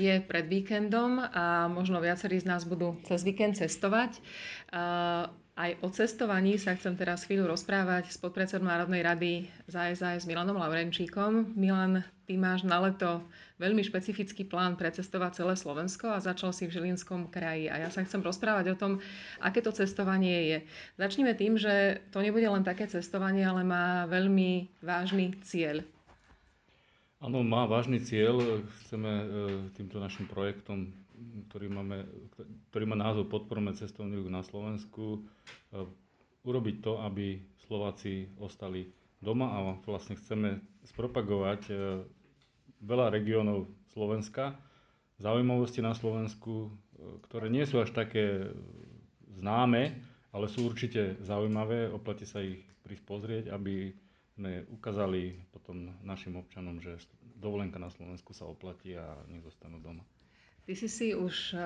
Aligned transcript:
je 0.00 0.14
pred 0.24 0.48
víkendom 0.48 1.20
a 1.20 1.68
možno 1.68 2.00
viacerí 2.00 2.40
z 2.40 2.48
nás 2.48 2.64
budú 2.64 2.96
cez 3.04 3.20
víkend 3.20 3.60
cestovať. 3.60 4.16
Aj 5.60 5.76
o 5.84 5.92
cestovaní 5.92 6.56
sa 6.56 6.72
chcem 6.72 6.96
teraz 6.96 7.28
chvíľu 7.28 7.52
rozprávať 7.52 8.08
s 8.08 8.16
podpredsedom 8.16 8.64
Národnej 8.64 9.04
rady 9.04 9.32
za 9.68 9.92
SAS 9.92 10.24
Milanom 10.24 10.56
Laurenčíkom. 10.56 11.52
Milan, 11.52 12.00
ty 12.24 12.40
máš 12.40 12.64
na 12.64 12.80
leto 12.80 13.20
veľmi 13.60 13.84
špecifický 13.84 14.48
plán 14.48 14.80
precestovať 14.80 15.44
celé 15.44 15.52
Slovensko 15.60 16.16
a 16.16 16.24
začal 16.24 16.56
si 16.56 16.64
v 16.64 16.80
Žilinskom 16.80 17.28
kraji. 17.28 17.68
A 17.68 17.76
ja 17.76 17.92
sa 17.92 18.00
chcem 18.00 18.24
rozprávať 18.24 18.72
o 18.72 18.78
tom, 18.80 19.04
aké 19.44 19.60
to 19.60 19.68
cestovanie 19.68 20.48
je. 20.48 20.58
Začneme 20.96 21.36
tým, 21.36 21.60
že 21.60 22.00
to 22.08 22.24
nebude 22.24 22.48
len 22.48 22.64
také 22.64 22.88
cestovanie, 22.88 23.44
ale 23.44 23.60
má 23.60 24.08
veľmi 24.08 24.80
vážny 24.80 25.36
cieľ. 25.44 25.84
Áno, 27.20 27.44
má 27.44 27.68
vážny 27.68 28.00
cieľ. 28.00 28.64
Chceme 28.80 29.12
e, 29.12 29.26
týmto 29.76 30.00
našim 30.00 30.24
projektom, 30.24 30.88
ktorý, 31.52 31.68
máme, 31.68 32.08
ktorý 32.72 32.84
má 32.88 32.96
názov 32.96 33.28
Podporme 33.28 33.76
cestovný 33.76 34.24
ruch 34.24 34.32
na 34.32 34.40
Slovensku, 34.40 35.20
e, 35.20 35.84
urobiť 36.48 36.80
to, 36.80 36.96
aby 37.04 37.44
Slováci 37.68 38.32
ostali 38.40 38.88
doma 39.20 39.52
a 39.52 39.58
vlastne 39.84 40.16
chceme 40.16 40.64
spropagovať 40.88 41.60
e, 41.68 41.74
veľa 42.88 43.12
regiónov 43.12 43.68
Slovenska, 43.92 44.56
zaujímavosti 45.20 45.84
na 45.84 45.92
Slovensku, 45.92 46.72
ktoré 47.28 47.52
nie 47.52 47.68
sú 47.68 47.84
až 47.84 47.92
také 47.92 48.48
známe, 49.36 49.92
ale 50.32 50.46
sú 50.48 50.64
určite 50.64 51.20
zaujímavé. 51.20 51.92
Oplatí 51.92 52.24
sa 52.24 52.40
ich 52.40 52.64
prísť 52.80 53.04
pozrieť, 53.04 53.44
aby 53.52 53.92
sme 54.40 54.64
ukázali 54.72 55.36
potom 55.52 55.92
našim 56.00 56.40
občanom, 56.40 56.80
že 56.80 56.96
dovolenka 57.36 57.76
na 57.76 57.92
Slovensku 57.92 58.32
sa 58.32 58.48
oplatí 58.48 58.96
a 58.96 59.20
nech 59.28 59.44
zostanú 59.44 59.76
doma. 59.84 60.00
Ty 60.64 60.76
si 60.76 60.88
si 60.88 61.08
už 61.16 61.56
eh, 61.56 61.60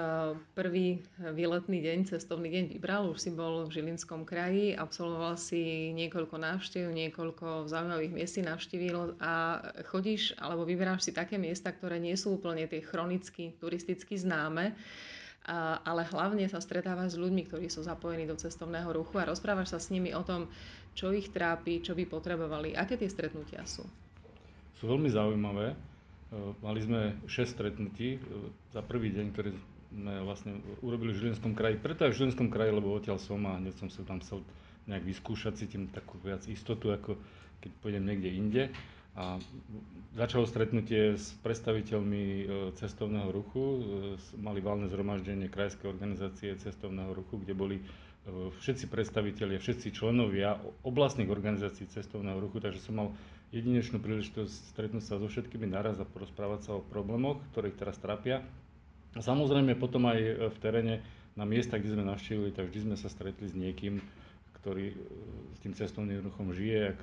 prvý 0.56 1.02
výletný 1.20 1.82
deň, 1.82 1.98
cestovný 2.08 2.48
deň 2.50 2.64
vybral, 2.78 3.12
už 3.12 3.20
si 3.20 3.30
bol 3.30 3.68
v 3.68 3.74
Žilinskom 3.74 4.24
kraji, 4.24 4.72
absolvoval 4.74 5.36
si 5.36 5.92
niekoľko 5.92 6.34
návštev, 6.40 6.88
niekoľko 6.88 7.68
zaujímavých 7.68 8.14
miest 8.14 8.40
navštívil 8.40 9.18
a 9.20 9.60
chodíš 9.86 10.34
alebo 10.40 10.64
vyberáš 10.64 11.10
si 11.10 11.12
také 11.12 11.36
miesta, 11.36 11.74
ktoré 11.74 12.00
nie 12.00 12.16
sú 12.16 12.38
úplne 12.38 12.64
tie 12.64 12.80
chronicky, 12.80 13.52
turisticky 13.60 14.16
známe, 14.16 14.72
ale 15.84 16.08
hlavne 16.08 16.48
sa 16.48 16.56
stretávaš 16.56 17.16
s 17.16 17.20
ľuďmi, 17.20 17.44
ktorí 17.52 17.68
sú 17.68 17.84
zapojení 17.84 18.24
do 18.24 18.36
cestovného 18.36 18.88
ruchu 18.96 19.20
a 19.20 19.28
rozprávaš 19.28 19.76
sa 19.76 19.78
s 19.80 19.92
nimi 19.92 20.16
o 20.16 20.24
tom, 20.24 20.48
čo 20.96 21.12
ich 21.12 21.28
trápi, 21.28 21.84
čo 21.84 21.92
by 21.92 22.08
potrebovali. 22.08 22.72
Aké 22.72 22.96
tie 22.96 23.12
stretnutia 23.12 23.60
sú? 23.68 23.84
Sú 24.80 24.88
veľmi 24.88 25.12
zaujímavé. 25.12 25.74
E, 25.74 25.76
mali 26.64 26.80
sme 26.80 27.20
6 27.28 27.60
stretnutí 27.60 28.16
e, 28.16 28.18
za 28.72 28.80
prvý 28.80 29.12
deň, 29.12 29.26
ktorý 29.36 29.50
sme 29.94 30.14
vlastne 30.24 30.58
urobili 30.80 31.12
v 31.12 31.28
Žilinskom 31.28 31.52
kraji. 31.52 31.76
Preto 31.76 32.08
aj 32.08 32.16
v 32.16 32.18
Žilinskom 32.24 32.48
kraji, 32.48 32.72
lebo 32.72 32.96
odtiaľ 32.96 33.20
som 33.20 33.44
a 33.44 33.60
hneď 33.60 33.74
som 33.78 33.92
sa 33.92 34.00
tam 34.02 34.24
chcel 34.24 34.40
nejak 34.88 35.04
vyskúšať, 35.04 35.60
cítim 35.60 35.92
takú 35.92 36.16
viac 36.24 36.44
istotu, 36.48 36.90
ako 36.90 37.20
keď 37.60 37.70
pôjdem 37.84 38.04
niekde 38.04 38.30
inde. 38.32 38.62
A 39.14 39.38
začalo 40.18 40.42
stretnutie 40.42 41.14
s 41.14 41.38
predstaviteľmi 41.46 42.24
e, 42.26 42.44
cestovného 42.74 43.30
ruchu. 43.30 43.62
E, 43.62 43.78
mali 44.42 44.58
valné 44.58 44.90
zhromaždenie 44.90 45.46
Krajskej 45.46 45.86
organizácie 45.86 46.50
cestovného 46.58 47.14
ruchu, 47.14 47.38
kde 47.38 47.54
boli 47.54 47.76
e, 47.78 47.82
všetci 48.58 48.90
predstavitelia, 48.90 49.62
všetci 49.62 49.94
členovia 49.94 50.58
oblastných 50.82 51.30
organizácií 51.30 51.86
cestovného 51.86 52.42
ruchu, 52.42 52.58
takže 52.58 52.82
som 52.82 52.98
mal 52.98 53.08
jedinečnú 53.54 54.02
príležitosť 54.02 54.74
stretnúť 54.74 55.06
sa 55.06 55.22
so 55.22 55.30
všetkými 55.30 55.70
naraz 55.70 56.02
a 56.02 56.10
porozprávať 56.10 56.60
sa 56.66 56.70
o 56.74 56.82
problémoch, 56.82 57.38
ktoré 57.54 57.70
ich 57.70 57.78
teraz 57.78 57.94
trápia. 58.02 58.42
A 59.14 59.22
samozrejme 59.22 59.78
potom 59.78 60.10
aj 60.10 60.50
v 60.50 60.58
teréne 60.58 60.94
na 61.38 61.46
miesta, 61.46 61.78
kde 61.78 61.94
sme 61.94 62.02
navštívili, 62.02 62.50
tak 62.50 62.66
vždy 62.66 62.90
sme 62.90 62.96
sa 62.98 63.06
stretli 63.06 63.46
s 63.46 63.54
niekým, 63.54 64.02
ktorý 64.58 64.90
s 65.54 65.58
tým 65.62 65.70
cestovným 65.70 66.18
ruchom 66.26 66.50
žije, 66.50 66.98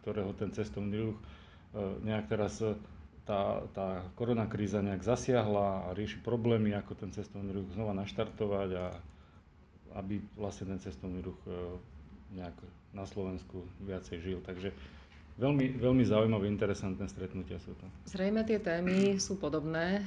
ktorého 0.00 0.34
ten 0.34 0.50
cestovný 0.50 1.12
ruch 1.12 1.18
e, 1.18 1.24
nejak 2.02 2.26
teraz 2.26 2.58
e, 2.60 2.74
tá, 3.24 3.64
tá 3.72 4.04
korona 4.14 4.44
nejak 4.44 5.00
zasiahla 5.00 5.88
a 5.88 5.94
rieši 5.96 6.20
problémy, 6.20 6.76
ako 6.76 6.92
ten 6.98 7.10
cestovný 7.10 7.56
ruch 7.56 7.72
znova 7.72 7.96
naštartovať 7.96 8.70
a 8.76 8.84
aby 9.94 10.18
vlastne 10.34 10.74
ten 10.74 10.80
cestovný 10.82 11.22
ruch 11.22 11.38
e, 11.46 11.50
nejak 12.34 12.56
na 12.92 13.06
Slovensku 13.06 13.62
viacej 13.82 14.18
žil. 14.22 14.38
Takže 14.42 14.70
veľmi, 15.38 15.78
veľmi 15.78 16.04
zaujímavé, 16.06 16.46
interesantné 16.46 17.06
stretnutia 17.10 17.58
sú 17.58 17.74
to. 17.76 17.86
Zrejme 18.06 18.46
tie 18.46 18.58
témy 18.62 19.18
sú 19.18 19.36
podobné. 19.36 20.06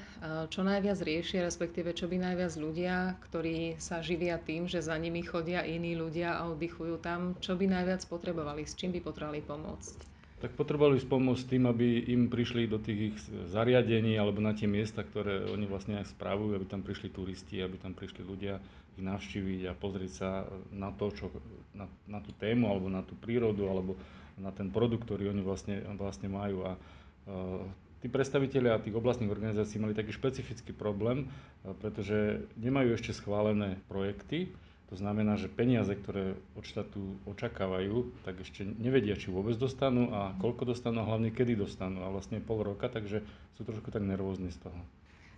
Čo 0.50 0.64
najviac 0.64 1.00
riešia, 1.04 1.44
respektíve 1.46 1.92
čo 1.92 2.08
by 2.08 2.18
najviac 2.20 2.54
ľudia, 2.56 3.16
ktorí 3.28 3.78
sa 3.78 4.00
živia 4.00 4.40
tým, 4.40 4.66
že 4.66 4.80
za 4.80 4.96
nimi 4.96 5.22
chodia 5.24 5.68
iní 5.68 5.94
ľudia 6.00 6.40
a 6.40 6.48
oddychujú 6.52 7.00
tam, 7.04 7.36
čo 7.44 7.60
by 7.60 7.68
najviac 7.68 8.04
potrebovali, 8.08 8.64
s 8.64 8.74
čím 8.74 8.96
by 8.96 9.04
potrebovali 9.04 9.44
pomôcť? 9.44 10.17
Tak 10.38 10.54
potrebovali 10.54 11.02
pomôcť 11.02 11.50
tým, 11.50 11.66
aby 11.66 12.14
im 12.14 12.30
prišli 12.30 12.70
do 12.70 12.78
tých 12.78 13.00
ich 13.10 13.18
zariadení 13.50 14.22
alebo 14.22 14.38
na 14.38 14.54
tie 14.54 14.70
miesta, 14.70 15.02
ktoré 15.02 15.50
oni 15.50 15.66
vlastne 15.66 15.98
aj 15.98 16.14
správujú, 16.14 16.54
aby 16.54 16.66
tam 16.70 16.86
prišli 16.86 17.10
turisti, 17.10 17.58
aby 17.58 17.82
tam 17.82 17.98
prišli 17.98 18.22
ľudia 18.22 18.62
ich 18.98 19.02
navštíviť 19.02 19.62
a 19.66 19.74
pozrieť 19.74 20.12
sa 20.14 20.46
na 20.70 20.94
to, 20.94 21.10
čo, 21.10 21.34
na, 21.74 21.90
na 22.06 22.22
tú 22.22 22.38
tému 22.38 22.70
alebo 22.70 22.86
na 22.86 23.02
tú 23.02 23.18
prírodu 23.18 23.66
alebo 23.66 23.98
na 24.38 24.54
ten 24.54 24.70
produkt, 24.70 25.10
ktorý 25.10 25.34
oni 25.34 25.42
vlastne, 25.42 25.82
vlastne 25.98 26.30
majú. 26.30 26.70
A 26.70 26.78
uh, 26.78 27.66
tí 28.02 28.06
predstavitelia 28.06 28.78
tých 28.78 28.94
oblastných 28.94 29.34
organizácií 29.34 29.82
mali 29.82 29.98
taký 29.98 30.14
špecifický 30.14 30.70
problém, 30.70 31.26
uh, 31.26 31.74
pretože 31.82 32.46
nemajú 32.62 32.94
ešte 32.94 33.18
schválené 33.18 33.82
projekty, 33.90 34.54
to 34.88 34.96
znamená, 34.96 35.36
že 35.36 35.52
peniaze, 35.52 35.92
ktoré 35.92 36.40
od 36.56 36.64
štátu 36.64 37.20
očakávajú, 37.28 38.24
tak 38.24 38.40
ešte 38.40 38.64
nevedia, 38.64 39.20
či 39.20 39.28
vôbec 39.28 39.60
dostanú 39.60 40.16
a 40.16 40.32
koľko 40.40 40.72
dostanú 40.72 41.04
a 41.04 41.08
hlavne 41.12 41.36
kedy 41.36 41.60
dostanú. 41.60 42.08
A 42.08 42.12
vlastne 42.12 42.40
pol 42.40 42.64
roka, 42.64 42.88
takže 42.88 43.20
sú 43.60 43.68
trošku 43.68 43.92
tak 43.92 44.08
nervózni 44.08 44.48
z 44.48 44.64
toho. 44.64 44.80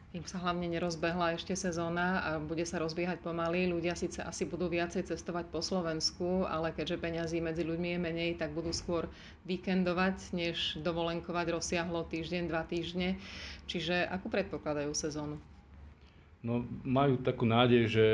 Im 0.09 0.25
sa 0.25 0.41
hlavne 0.41 0.65
nerozbehla 0.73 1.37
ešte 1.37 1.53
sezóna 1.53 2.21
a 2.25 2.29
bude 2.41 2.65
sa 2.65 2.81
rozbiehať 2.81 3.21
pomaly. 3.21 3.69
Ľudia 3.69 3.93
síce 3.93 4.25
asi 4.25 4.45
budú 4.45 4.65
viacej 4.65 5.05
cestovať 5.05 5.53
po 5.53 5.61
Slovensku, 5.61 6.49
ale 6.49 6.73
keďže 6.73 6.97
peňazí 6.97 7.37
medzi 7.41 7.61
ľuďmi 7.61 7.93
je 7.93 7.99
menej, 8.01 8.31
tak 8.41 8.53
budú 8.57 8.73
skôr 8.73 9.05
víkendovať, 9.45 10.33
než 10.33 10.81
dovolenkovať 10.81 11.53
rozsiahlo 11.53 12.09
týždeň, 12.09 12.41
dva 12.49 12.65
týždne. 12.65 13.21
Čiže 13.69 14.09
ako 14.09 14.33
predpokladajú 14.33 14.89
sezónu? 14.97 15.37
No, 16.41 16.65
majú 16.81 17.21
takú 17.21 17.45
nádej, 17.45 17.83
že 17.85 18.05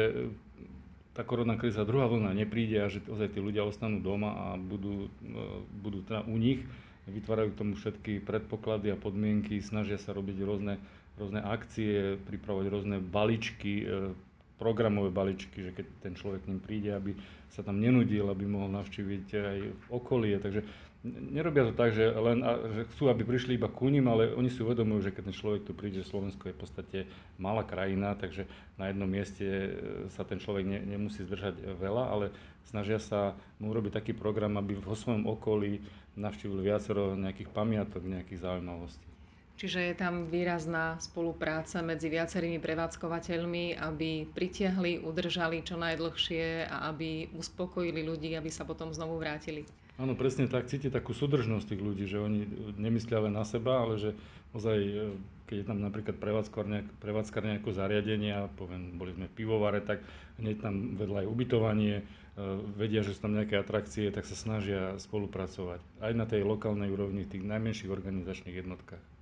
tá 1.16 1.24
korona 1.24 1.56
kríza, 1.56 1.88
druhá 1.88 2.12
vlna 2.12 2.36
nepríde 2.36 2.78
a 2.84 2.92
že 2.92 3.00
ozaj 3.08 3.34
tí 3.34 3.40
ľudia 3.40 3.64
ostanú 3.64 4.04
doma 4.04 4.36
a 4.36 4.46
budú, 4.60 5.08
e, 5.08 5.40
budú 5.80 6.04
teda 6.04 6.28
u 6.28 6.36
nich, 6.36 6.62
vytvárajú 7.08 7.56
k 7.56 7.60
tomu 7.64 7.74
všetky 7.80 8.20
predpoklady 8.28 8.92
a 8.92 9.00
podmienky, 9.00 9.64
snažia 9.64 9.96
sa 9.96 10.12
robiť 10.12 10.38
rôzne 10.44 10.76
rôzne 11.16 11.40
akcie, 11.40 12.20
pripravovať 12.28 12.66
rôzne 12.68 12.98
baličky, 13.00 13.88
e, 13.88 14.12
programové 14.56 15.12
baličky, 15.12 15.68
že 15.68 15.72
keď 15.76 15.86
ten 16.04 16.14
človek 16.16 16.48
k 16.48 16.50
ním 16.52 16.62
príde, 16.64 16.92
aby 16.96 17.12
sa 17.52 17.64
tam 17.64 17.80
nenudil, 17.80 18.28
aby 18.28 18.48
mohol 18.48 18.72
navštíviť 18.72 19.26
aj 19.32 19.60
okolie. 19.92 20.36
Takže 20.40 20.64
nerobia 21.06 21.70
to 21.70 21.74
tak, 21.78 21.94
že 21.94 22.10
len 22.10 22.42
že 22.74 22.90
chcú, 22.96 23.14
aby 23.14 23.22
prišli 23.22 23.62
iba 23.62 23.70
ku 23.70 23.88
ním, 23.94 24.10
ale 24.10 24.34
oni 24.34 24.50
si 24.50 24.66
uvedomujú, 24.66 25.10
že 25.10 25.14
keď 25.14 25.30
ten 25.30 25.38
človek 25.38 25.62
tu 25.62 25.78
príde, 25.78 26.02
Slovensko 26.02 26.50
je 26.50 26.56
v 26.58 26.62
podstate 26.62 27.00
malá 27.38 27.62
krajina, 27.62 28.18
takže 28.18 28.50
na 28.82 28.90
jednom 28.90 29.06
mieste 29.06 29.46
e, 29.46 29.70
sa 30.18 30.26
ten 30.26 30.42
človek 30.42 30.66
ne, 30.66 30.80
nemusí 30.82 31.22
zdržať 31.22 31.78
veľa, 31.78 32.04
ale 32.10 32.26
snažia 32.66 32.98
sa 32.98 33.38
mu 33.62 33.70
urobiť 33.70 34.02
taký 34.02 34.14
program, 34.18 34.58
aby 34.58 34.74
vo 34.74 34.98
svojom 34.98 35.30
okolí 35.30 35.86
navštívili 36.18 36.66
viacero 36.66 37.14
nejakých 37.14 37.54
pamiatok, 37.54 38.02
nejakých 38.02 38.42
zaujímavostí. 38.42 39.05
Čiže 39.56 39.80
je 39.80 39.96
tam 39.96 40.28
výrazná 40.28 41.00
spolupráca 41.00 41.80
medzi 41.80 42.12
viacerými 42.12 42.60
prevádzkovateľmi, 42.60 43.80
aby 43.80 44.28
pritiahli, 44.36 45.00
udržali 45.00 45.64
čo 45.64 45.80
najdlhšie 45.80 46.68
a 46.68 46.92
aby 46.92 47.32
uspokojili 47.40 48.04
ľudí, 48.04 48.36
aby 48.36 48.52
sa 48.52 48.68
potom 48.68 48.92
znovu 48.92 49.16
vrátili. 49.16 49.64
Áno, 49.96 50.12
presne 50.12 50.52
tak. 50.52 50.68
Cíti 50.68 50.92
takú 50.92 51.16
súdržnosť 51.16 51.72
tých 51.72 51.80
ľudí, 51.80 52.04
že 52.04 52.20
oni 52.20 52.44
nemyslia 52.76 53.24
len 53.24 53.32
na 53.32 53.48
seba, 53.48 53.80
ale 53.80 53.96
že 53.96 54.12
ozaj, 54.52 54.76
e, 54.76 55.16
keď 55.48 55.56
je 55.64 55.68
tam 55.72 55.80
napríklad 55.80 56.20
prevádzkar 57.00 57.44
nejakého 57.48 57.72
zariadenia, 57.72 58.52
poviem, 58.60 59.00
boli 59.00 59.16
sme 59.16 59.32
v 59.32 59.36
pivovare, 59.40 59.80
tak 59.80 60.04
hneď 60.36 60.60
tam 60.60 61.00
vedľa 61.00 61.24
aj 61.24 61.32
ubytovanie, 61.32 61.96
e, 61.96 62.04
vedia, 62.76 63.08
že 63.08 63.16
sú 63.16 63.24
tam 63.24 63.40
nejaké 63.40 63.56
atrakcie, 63.56 64.12
tak 64.12 64.28
sa 64.28 64.36
snažia 64.36 65.00
spolupracovať. 65.00 65.80
Aj 66.04 66.12
na 66.12 66.28
tej 66.28 66.44
lokálnej 66.44 66.92
úrovni, 66.92 67.24
v 67.24 67.40
tých 67.40 67.48
najmenších 67.48 67.88
organizačných 67.88 68.60
jednotkách. 68.68 69.15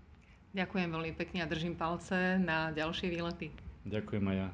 Ďakujem 0.54 0.90
veľmi 0.94 1.14
pekne 1.18 1.42
a 1.42 1.50
držím 1.50 1.74
palce 1.74 2.38
na 2.38 2.70
ďalšie 2.70 3.10
výlety. 3.10 3.50
Ďakujem 3.90 4.26
aj 4.30 4.38
ja. 4.38 4.50